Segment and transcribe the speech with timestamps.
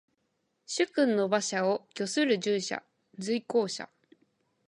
[0.65, 2.81] 主君の車馬を御する従者。
[3.19, 3.87] 随行者。